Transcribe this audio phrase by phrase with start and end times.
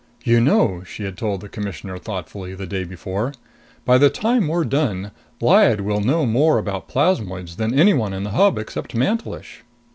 [0.23, 3.33] "You know," she had told the Commissioner thoughtfully the day before,
[3.85, 8.31] "by the time we're done, Lyad will know more about plasmoids than anyone in the
[8.31, 9.61] Hub except Mantelish!"